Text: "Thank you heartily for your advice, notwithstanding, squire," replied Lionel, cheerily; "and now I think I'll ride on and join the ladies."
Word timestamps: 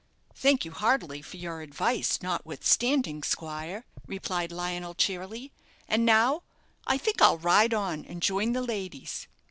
"Thank 0.33 0.65
you 0.65 0.71
heartily 0.71 1.21
for 1.21 1.37
your 1.37 1.61
advice, 1.61 2.23
notwithstanding, 2.23 3.21
squire," 3.21 3.85
replied 4.07 4.51
Lionel, 4.51 4.95
cheerily; 4.95 5.51
"and 5.87 6.03
now 6.07 6.41
I 6.87 6.97
think 6.97 7.21
I'll 7.21 7.37
ride 7.37 7.75
on 7.75 8.05
and 8.05 8.19
join 8.19 8.53
the 8.53 8.63
ladies." 8.63 9.27